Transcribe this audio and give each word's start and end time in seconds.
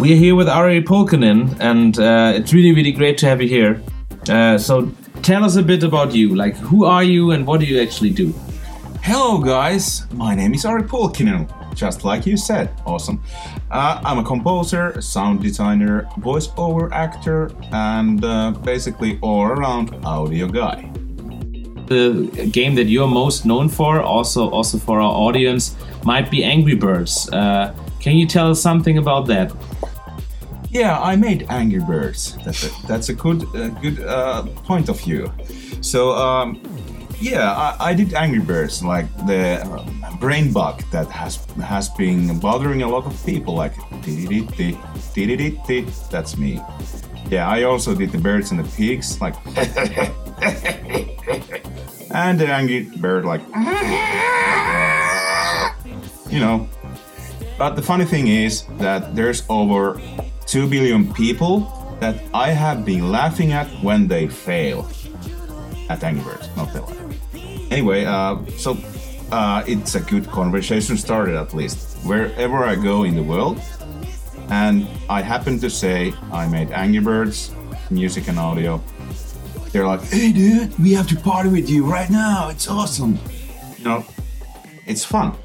We 0.00 0.12
are 0.12 0.16
here 0.16 0.36
with 0.36 0.48
Ari 0.48 0.82
Pulkkinen, 0.84 1.56
and 1.58 1.98
uh, 1.98 2.32
it's 2.36 2.52
really, 2.52 2.72
really 2.72 2.92
great 2.92 3.18
to 3.18 3.26
have 3.26 3.42
you 3.42 3.48
here. 3.48 3.82
Uh, 4.28 4.56
so, 4.56 4.92
tell 5.22 5.44
us 5.44 5.56
a 5.56 5.64
bit 5.64 5.82
about 5.82 6.14
you. 6.14 6.36
Like, 6.36 6.54
who 6.58 6.84
are 6.84 7.02
you, 7.02 7.32
and 7.32 7.44
what 7.44 7.58
do 7.58 7.66
you 7.66 7.82
actually 7.82 8.10
do? 8.10 8.32
Hello, 9.02 9.38
guys. 9.38 10.06
My 10.12 10.36
name 10.36 10.54
is 10.54 10.64
Ari 10.64 10.84
Pulkkinen. 10.84 11.48
Just 11.74 12.04
like 12.04 12.24
you 12.24 12.36
said, 12.36 12.70
awesome. 12.86 13.20
Uh, 13.72 14.00
I'm 14.04 14.20
a 14.20 14.24
composer, 14.24 15.02
sound 15.02 15.42
designer, 15.42 16.08
voiceover 16.20 16.92
actor, 16.92 17.50
and 17.72 18.24
uh, 18.24 18.52
basically 18.52 19.18
all-around 19.22 19.92
audio 20.04 20.46
guy. 20.46 20.88
The 21.88 22.48
game 22.52 22.74
that 22.74 22.84
you're 22.84 23.08
most 23.08 23.46
known 23.46 23.68
for, 23.68 24.02
also 24.02 24.50
also 24.50 24.78
for 24.78 25.00
our 25.00 25.12
audience, 25.12 25.74
might 26.04 26.30
be 26.30 26.44
Angry 26.44 26.74
Birds. 26.74 27.28
Uh, 27.32 27.74
can 28.00 28.16
you 28.16 28.26
tell 28.26 28.50
us 28.50 28.60
something 28.60 28.98
about 28.98 29.26
that? 29.28 29.52
Yeah, 30.70 31.00
I 31.00 31.16
made 31.16 31.46
Angry 31.48 31.80
Birds. 31.80 32.36
That's 32.44 32.64
a, 32.64 32.86
that's 32.86 33.08
a 33.08 33.14
good 33.14 33.40
good 33.80 34.00
uh, 34.00 34.42
point 34.64 34.88
of 34.88 35.00
view. 35.00 35.32
So 35.80 36.12
um, 36.12 36.60
yeah, 37.20 37.52
I, 37.52 37.90
I, 37.90 37.94
did 37.94 38.14
Angry 38.14 38.40
Birds, 38.40 38.84
like 38.84 39.06
the 39.26 39.64
uh, 39.64 40.16
brain 40.18 40.52
bug 40.52 40.82
that 40.92 41.08
has 41.08 41.44
has 41.62 41.88
been 41.88 42.38
bothering 42.38 42.82
a 42.82 42.88
lot 42.88 43.06
of 43.06 43.26
people. 43.26 43.54
Like 43.54 43.74
that's 46.10 46.36
me. 46.36 46.60
Yeah, 47.30 47.48
I 47.48 47.64
also 47.64 47.94
did 47.94 48.12
the 48.12 48.18
birds 48.18 48.50
and 48.52 48.60
the 48.60 48.68
pigs, 48.76 49.20
like 49.20 49.34
and 52.18 52.40
the 52.40 52.48
angry 52.48 52.82
bird, 52.98 53.24
like 53.24 53.40
you 56.30 56.40
know. 56.40 56.68
But 57.56 57.74
the 57.74 57.82
funny 57.82 58.04
thing 58.04 58.28
is 58.28 58.64
that 58.78 59.14
there's 59.14 59.42
over 59.48 60.00
2 60.46 60.68
billion 60.68 61.12
people 61.12 61.66
that 62.00 62.22
I 62.32 62.50
have 62.50 62.84
been 62.84 63.10
laughing 63.10 63.52
at 63.52 63.66
when 63.82 64.06
they 64.06 64.28
fail 64.28 64.88
at 65.88 66.04
Angry 66.04 66.22
Birds, 66.22 66.48
not 66.56 66.72
the 66.72 66.82
life. 66.82 67.72
Anyway, 67.72 68.04
uh, 68.04 68.36
so 68.56 68.78
uh, 69.32 69.64
it's 69.66 69.94
a 69.96 70.00
good 70.00 70.28
conversation 70.28 70.96
started 70.96 71.34
at 71.34 71.52
least. 71.54 71.98
Wherever 72.04 72.64
I 72.64 72.76
go 72.76 73.02
in 73.02 73.16
the 73.16 73.22
world, 73.22 73.60
and 74.50 74.86
I 75.10 75.22
happen 75.22 75.58
to 75.58 75.68
say 75.68 76.14
I 76.32 76.46
made 76.48 76.70
Angry 76.70 77.00
Birds, 77.02 77.50
music 77.90 78.28
and 78.28 78.38
audio, 78.38 78.80
they're 79.72 79.86
like, 79.86 80.02
hey 80.02 80.32
dude, 80.32 80.78
we 80.78 80.92
have 80.92 81.08
to 81.08 81.16
party 81.16 81.48
with 81.50 81.68
you 81.68 81.84
right 81.84 82.10
now. 82.10 82.48
It's 82.48 82.68
awesome. 82.68 83.18
You 83.78 83.84
know, 83.84 84.06
it's 84.86 85.04
fun. 85.04 85.36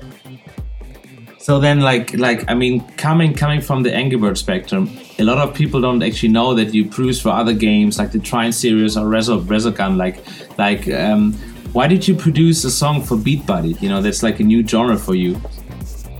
So 1.43 1.59
then, 1.59 1.81
like, 1.81 2.13
like 2.13 2.49
I 2.49 2.53
mean, 2.53 2.79
coming 2.95 3.33
coming 3.33 3.59
from 3.59 3.83
the 3.83 3.93
Angry 3.93 4.17
Bird 4.17 4.37
spectrum, 4.37 4.89
a 5.19 5.23
lot 5.23 5.37
of 5.39 5.53
people 5.53 5.81
don't 5.81 6.01
actually 6.01 6.29
know 6.29 6.53
that 6.53 6.73
you 6.73 6.85
produce 6.87 7.21
for 7.21 7.31
other 7.31 7.51
games 7.53 7.99
like 7.99 8.13
the 8.13 8.19
Trine 8.19 8.53
series 8.53 8.95
or 8.95 9.07
Rezo 9.07 9.43
Resogun. 9.43 9.97
Like, 9.97 10.23
like, 10.57 10.89
um, 10.89 11.33
why 11.73 11.87
did 11.87 12.07
you 12.07 12.15
produce 12.15 12.63
a 12.63 12.71
song 12.71 13.03
for 13.03 13.17
Beat 13.17 13.45
Buddy? 13.45 13.73
You 13.81 13.89
know, 13.89 14.01
that's 14.01 14.23
like 14.23 14.39
a 14.39 14.43
new 14.43 14.65
genre 14.65 14.97
for 14.97 15.15
you. 15.15 15.35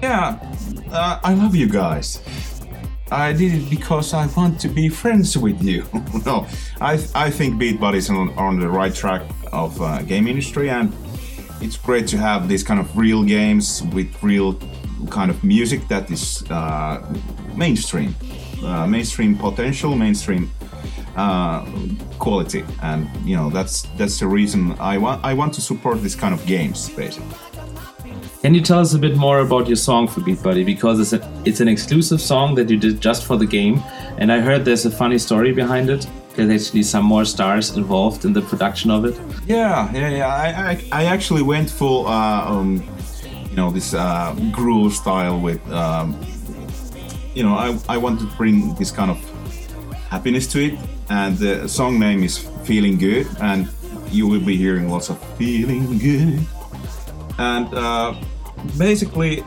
Yeah, 0.02 0.38
uh, 0.92 1.22
I 1.24 1.34
love 1.36 1.56
you 1.56 1.70
guys. 1.70 2.20
I 3.14 3.31
did 3.31 3.53
it 3.53 3.69
because 3.69 4.16
I 4.16 4.25
want 4.36 4.59
to 4.61 4.67
be 4.67 4.89
friends 4.89 5.38
with 5.38 5.61
you. 5.61 5.86
no, 6.25 6.47
I 6.81 6.94
I 7.14 7.30
think 7.30 7.59
Beat 7.59 7.80
Buddy 7.80 8.00
is 8.00 8.09
on, 8.09 8.30
on 8.38 8.59
the 8.59 8.67
right 8.67 8.94
track 8.94 9.22
of 9.52 9.80
uh, 9.80 10.02
game 10.02 10.28
industry, 10.28 10.72
and 10.72 10.92
it's 11.61 11.78
great 11.78 12.08
to 12.08 12.17
have 12.17 12.47
these 12.47 12.64
kind 12.64 12.80
of 12.80 12.97
real 12.97 13.23
games 13.23 13.84
with 13.94 14.09
real 14.23 14.58
kind 15.11 15.30
of 15.30 15.44
music 15.44 15.88
that 15.89 16.09
is 16.09 16.44
uh, 16.50 17.06
mainstream, 17.56 18.16
uh, 18.64 18.88
mainstream 18.88 19.38
potential, 19.38 19.95
mainstream 19.95 20.50
uh, 21.16 21.63
quality, 22.18 22.66
and 22.81 23.07
you 23.24 23.35
know 23.35 23.51
that's 23.51 23.84
that's 23.95 24.19
the 24.19 24.28
reason 24.28 24.75
I 24.80 24.97
want 24.97 25.24
I 25.24 25.35
want 25.35 25.53
to 25.53 25.62
support 25.62 26.01
this 26.01 26.16
kind 26.16 26.34
of 26.34 26.44
games 26.47 26.90
basically. 26.90 27.38
Can 28.44 28.54
you 28.54 28.59
tell 28.59 28.80
us 28.80 28.94
a 28.94 29.00
bit 29.00 29.16
more 29.16 29.40
about 29.40 29.68
your 29.68 29.78
song 29.78 30.06
for 30.06 30.20
Beat 30.20 30.44
Buddy? 30.44 30.66
Because 30.66 31.00
it's, 31.00 31.14
a, 31.14 31.42
it's 31.46 31.62
an 31.62 31.70
exclusive 31.70 32.20
song 32.20 32.56
that 32.56 32.70
you 32.70 32.76
did 32.76 33.00
just 33.00 33.24
for 33.24 33.38
the 33.38 33.46
game, 33.46 33.81
and 34.18 34.34
I 34.34 34.42
heard 34.42 34.66
there's 34.66 34.86
a 34.86 34.92
funny 34.92 35.18
story 35.18 35.54
behind 35.54 35.90
it. 35.90 36.06
There's 36.36 36.50
actually 36.50 36.84
some 36.84 37.06
more 37.06 37.24
stars 37.24 37.78
involved 37.78 38.26
in 38.26 38.34
the 38.34 38.42
production 38.42 38.92
of 38.92 39.06
it. 39.06 39.18
Yeah, 39.48 39.90
yeah, 39.94 40.09
yeah. 40.09 40.28
I, 40.28 40.72
I, 40.72 41.04
I 41.04 41.06
actually 41.06 41.42
went 41.42 41.70
for 41.70 42.06
uh, 42.06 42.52
um, 42.52 42.84
you 43.50 43.56
know 43.56 43.72
this 43.72 43.94
uh, 43.94 44.36
style 44.90 45.40
with 45.40 45.66
um, 45.72 46.20
you 47.34 47.44
know 47.44 47.56
I, 47.56 47.80
I 47.88 47.96
want 47.96 48.20
to 48.20 48.25
bring 48.36 48.75
this 48.75 48.92
kind 48.92 49.10
of 49.10 49.20
happiness 50.10 50.48
to 50.48 50.60
it 50.66 50.80
and 51.10 51.38
the 51.38 51.70
song 51.70 51.98
name 51.98 52.24
is 52.24 52.40
feeling 52.66 52.98
good 52.98 53.25
and 53.40 53.70
you 54.12 54.28
will 54.28 54.46
be 54.46 54.58
hearing 54.58 54.90
lots 54.90 55.10
of 55.10 55.18
feeling 55.38 55.98
good 55.98 56.46
and 57.38 57.74
uh, 57.74 58.14
basically 58.78 59.44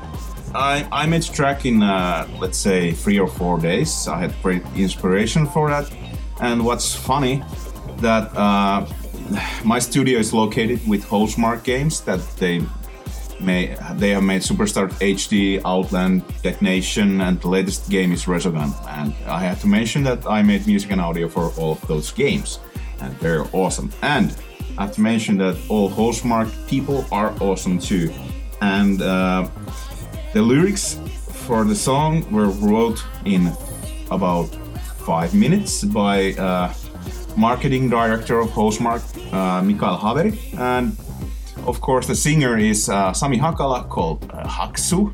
I, 0.55 0.89
I 0.93 1.07
made 1.07 1.23
track 1.23 1.67
in 1.67 1.83
uh, 1.83 2.27
let's 2.41 2.59
say 2.59 2.93
three 2.93 3.19
or 3.19 3.29
four 3.29 3.59
days 3.59 4.09
i 4.09 4.19
had 4.19 4.35
great 4.43 4.63
inspiration 4.75 5.47
for 5.47 5.69
that 5.71 5.91
and 6.41 6.65
what's 6.65 6.95
funny 6.95 7.43
that 7.99 8.35
uh, 8.37 8.87
my 9.65 9.79
studio 9.79 10.19
is 10.19 10.33
located 10.33 10.87
with 10.87 11.05
Housemarque 11.05 11.65
Games 11.65 12.01
that 12.03 12.21
they 12.37 12.63
May, 13.39 13.77
they 13.97 14.11
have 14.11 14.23
made 14.23 14.41
Superstar 14.41 14.89
HD, 14.93 15.61
Outland, 15.65 16.23
Dead 16.43 16.61
Nation, 16.63 17.21
and 17.21 17.39
the 17.41 17.49
latest 17.49 17.91
game 17.91 18.13
is 18.13 18.25
Resogun. 18.25 18.73
And 18.89 19.15
I 19.27 19.41
have 19.41 19.61
to 19.61 19.67
mention 19.67 20.03
that 20.05 20.27
I 20.27 20.41
made 20.43 20.67
music 20.67 20.91
and 20.91 21.01
audio 21.01 21.29
for 21.29 21.53
all 21.59 21.73
of 21.73 21.87
those 21.87 22.11
games, 22.11 22.61
and 23.01 23.15
they're 23.19 23.45
awesome. 23.53 23.93
And 24.01 24.35
I 24.79 24.87
have 24.87 24.95
to 24.95 25.03
mention 25.03 25.37
that 25.39 25.57
all 25.69 25.91
Housemarque 25.91 26.67
people 26.67 27.05
are 27.13 27.35
awesome 27.43 27.79
too. 27.79 28.11
And 28.61 29.03
uh, 29.03 29.49
the 30.33 30.43
lyrics 30.43 30.99
for 31.47 31.65
the 31.65 31.75
song 31.75 32.31
were 32.33 32.49
wrote 32.49 33.03
in 33.25 33.53
about 34.11 34.47
five 35.05 35.35
minutes 35.35 35.85
by 35.85 36.33
uh, 36.33 36.73
marketing 37.37 37.89
director 37.91 38.41
of 38.41 38.51
Housemarque, 38.51 39.33
uh, 39.33 39.63
Mikael 39.63 39.99
Haveri, 39.99 40.37
and 40.59 40.97
of 41.67 41.81
course, 41.81 42.07
the 42.07 42.15
singer 42.15 42.57
is 42.57 42.89
uh, 42.89 43.13
Sami 43.13 43.39
Hakala 43.39 43.89
called 43.89 44.31
uh, 44.31 44.47
Haksu, 44.47 45.13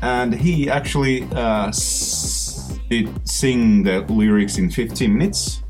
and 0.00 0.34
he 0.34 0.70
actually 0.70 1.28
uh, 1.34 1.70
did 2.88 3.28
sing 3.28 3.82
the 3.82 4.00
lyrics 4.08 4.56
in 4.56 4.70
15 4.70 5.12
minutes. 5.12 5.62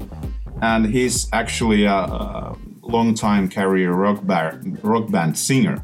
And 0.62 0.86
he's 0.86 1.28
actually 1.32 1.84
a, 1.84 1.92
a 1.92 2.56
long-time 2.82 3.48
career 3.48 3.92
rock, 3.92 4.24
bar, 4.24 4.60
rock 4.82 5.10
band 5.10 5.36
singer, 5.36 5.82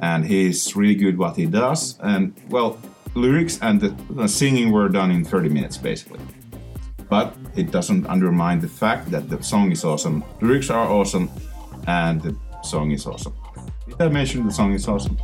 and 0.00 0.26
he's 0.26 0.76
really 0.76 0.94
good 0.94 1.18
what 1.18 1.36
he 1.36 1.46
does. 1.46 1.98
And 2.00 2.34
well, 2.48 2.78
lyrics 3.14 3.58
and 3.62 3.80
the, 3.80 3.88
the 4.10 4.28
singing 4.28 4.70
were 4.72 4.88
done 4.88 5.10
in 5.10 5.24
30 5.24 5.48
minutes 5.48 5.76
basically. 5.76 6.20
But 7.08 7.34
it 7.54 7.70
doesn't 7.70 8.06
undermine 8.06 8.60
the 8.60 8.68
fact 8.68 9.10
that 9.10 9.28
the 9.28 9.42
song 9.42 9.70
is 9.72 9.84
awesome, 9.84 10.24
lyrics 10.40 10.70
are 10.70 10.88
awesome, 10.90 11.30
and 11.86 12.20
the 12.20 12.36
song 12.62 12.90
is 12.90 13.06
awesome. 13.06 13.34
Did 13.88 14.00
I 14.00 14.08
mentioned 14.08 14.48
the 14.48 14.52
song 14.52 14.72
is 14.74 14.88
awesome. 14.88 15.16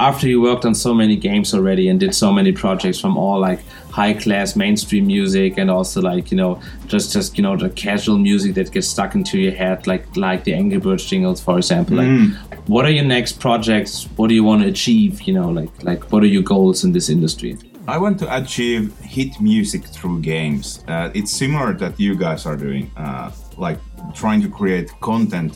After 0.00 0.28
you 0.28 0.40
worked 0.40 0.64
on 0.64 0.74
so 0.74 0.94
many 0.94 1.16
games 1.16 1.52
already 1.52 1.88
and 1.88 1.98
did 1.98 2.14
so 2.14 2.32
many 2.32 2.52
projects 2.52 3.00
from 3.00 3.16
all 3.16 3.40
like 3.40 3.60
high 3.98 4.14
class 4.14 4.56
mainstream 4.56 5.06
music 5.06 5.58
and 5.58 5.70
also 5.76 6.00
like 6.00 6.30
you 6.32 6.38
know 6.42 6.52
just 6.86 7.12
just 7.12 7.36
you 7.36 7.42
know 7.46 7.56
the 7.56 7.70
casual 7.70 8.18
music 8.28 8.54
that 8.58 8.70
gets 8.74 8.88
stuck 8.94 9.14
into 9.14 9.36
your 9.44 9.56
head 9.62 9.86
like 9.92 10.04
like 10.16 10.44
the 10.44 10.54
Angry 10.54 10.80
Birds 10.86 11.04
jingles 11.10 11.40
for 11.46 11.56
example 11.62 11.96
like 11.96 12.06
mm. 12.06 12.28
what 12.74 12.84
are 12.86 12.94
your 12.98 13.08
next 13.16 13.40
projects 13.46 13.92
what 14.16 14.28
do 14.28 14.34
you 14.34 14.44
want 14.50 14.62
to 14.62 14.68
achieve 14.68 15.22
you 15.28 15.34
know 15.38 15.48
like 15.58 15.72
like 15.90 16.02
what 16.12 16.22
are 16.24 16.32
your 16.36 16.46
goals 16.54 16.84
in 16.84 16.92
this 16.92 17.08
industry 17.08 17.52
I 17.94 17.96
want 17.96 18.18
to 18.18 18.26
achieve 18.36 18.82
hit 19.16 19.40
music 19.40 19.82
through 19.94 20.20
games. 20.20 20.84
Uh, 20.86 21.18
it's 21.18 21.32
similar 21.42 21.72
that 21.82 21.98
you 21.98 22.12
guys 22.16 22.44
are 22.44 22.58
doing, 22.66 22.84
uh, 22.98 23.30
like 23.56 23.78
trying 24.14 24.42
to 24.42 24.48
create 24.58 24.88
content 25.00 25.52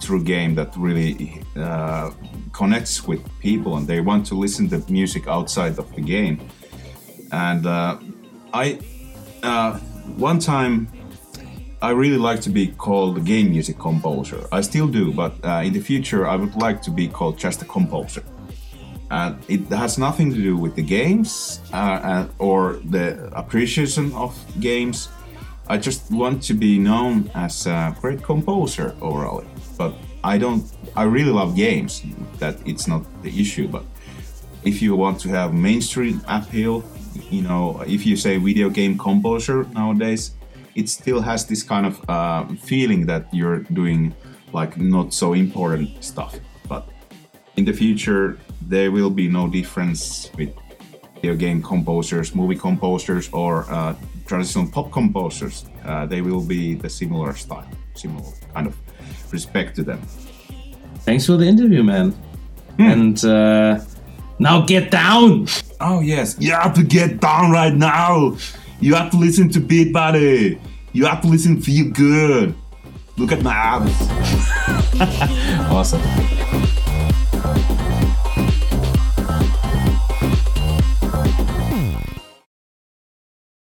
through 0.00 0.24
game 0.24 0.56
that 0.56 0.70
really 0.76 1.18
uh, 1.54 2.10
connects 2.52 3.06
with 3.06 3.20
people 3.38 3.76
and 3.76 3.86
they 3.86 4.00
want 4.00 4.26
to 4.30 4.34
listen 4.34 4.68
to 4.70 4.78
music 4.90 5.28
outside 5.28 5.78
of 5.78 5.88
the 5.94 6.00
game. 6.00 6.36
And 7.32 7.66
uh, 7.66 7.98
I, 8.52 8.78
uh, 9.42 9.78
one 10.16 10.38
time, 10.38 10.88
I 11.82 11.90
really 11.90 12.16
like 12.16 12.40
to 12.42 12.50
be 12.50 12.68
called 12.68 13.24
game 13.24 13.50
music 13.50 13.78
composer. 13.78 14.46
I 14.50 14.62
still 14.62 14.88
do, 14.88 15.12
but 15.12 15.34
uh, 15.44 15.62
in 15.64 15.72
the 15.72 15.80
future, 15.80 16.26
I 16.26 16.36
would 16.36 16.56
like 16.56 16.80
to 16.82 16.90
be 16.90 17.06
called 17.06 17.38
just 17.38 17.62
a 17.62 17.64
composer. 17.66 18.22
Uh, 19.10 19.34
it 19.46 19.60
has 19.68 19.98
nothing 19.98 20.32
to 20.32 20.42
do 20.42 20.56
with 20.56 20.74
the 20.74 20.82
games 20.82 21.60
uh, 21.72 21.76
uh, 21.76 22.28
or 22.38 22.80
the 22.86 23.30
appreciation 23.34 24.12
of 24.14 24.34
games. 24.58 25.08
I 25.68 25.76
just 25.78 26.10
want 26.10 26.42
to 26.44 26.54
be 26.54 26.78
known 26.78 27.30
as 27.34 27.66
a 27.66 27.96
great 28.00 28.22
composer 28.22 28.94
overall. 29.00 29.44
But 29.76 29.94
I 30.24 30.38
don't. 30.38 30.64
I 30.96 31.04
really 31.04 31.30
love 31.30 31.54
games. 31.54 32.02
That 32.38 32.56
it's 32.64 32.88
not 32.88 33.02
the 33.22 33.28
issue. 33.28 33.68
But 33.68 33.84
if 34.64 34.82
you 34.82 34.96
want 34.96 35.20
to 35.20 35.28
have 35.28 35.54
mainstream 35.54 36.20
appeal, 36.26 36.82
you 37.30 37.42
know, 37.42 37.82
if 37.86 38.06
you 38.06 38.16
say 38.16 38.38
video 38.38 38.70
game 38.70 38.98
composer 38.98 39.64
nowadays, 39.72 40.32
it 40.74 40.88
still 40.88 41.20
has 41.20 41.46
this 41.46 41.62
kind 41.62 41.86
of 41.86 42.10
uh, 42.10 42.46
feeling 42.56 43.06
that 43.06 43.32
you're 43.32 43.60
doing 43.72 44.14
like 44.52 44.76
not 44.78 45.12
so 45.12 45.32
important 45.32 46.04
stuff. 46.04 46.38
But 46.68 46.88
in 47.56 47.64
the 47.64 47.72
future, 47.72 48.38
there 48.62 48.90
will 48.90 49.10
be 49.10 49.28
no 49.28 49.48
difference 49.48 50.30
with 50.36 50.50
video 51.14 51.34
game 51.34 51.62
composers, 51.62 52.34
movie 52.34 52.56
composers, 52.56 53.28
or 53.32 53.64
uh, 53.70 53.94
traditional 54.26 54.66
pop 54.66 54.92
composers. 54.92 55.64
Uh, 55.84 56.06
they 56.06 56.20
will 56.20 56.44
be 56.44 56.74
the 56.74 56.88
similar 56.88 57.34
style, 57.34 57.68
similar 57.94 58.24
kind 58.54 58.66
of 58.66 58.76
respect 59.32 59.74
to 59.76 59.82
them. 59.82 60.00
Thanks 61.00 61.26
for 61.26 61.36
the 61.36 61.46
interview, 61.46 61.82
man. 61.82 62.10
Hmm. 62.76 62.82
And 62.82 63.24
uh, 63.24 63.80
now 64.38 64.64
get 64.64 64.90
down. 64.90 65.46
Oh 65.80 66.00
yes, 66.00 66.36
you 66.38 66.52
have 66.52 66.74
to 66.74 66.82
get 66.82 67.20
down 67.20 67.50
right 67.50 67.74
now. 67.74 68.36
You 68.80 68.94
have 68.94 69.10
to 69.12 69.16
listen 69.16 69.48
to 69.50 69.60
Beat 69.60 69.92
Buddy. 69.92 70.60
You 70.92 71.06
have 71.06 71.22
to 71.22 71.28
listen 71.28 71.60
Feel 71.60 71.90
Good. 71.92 72.54
Look 73.16 73.32
at 73.32 73.42
my 73.42 73.52
abs. 73.52 73.92
awesome. 75.70 76.02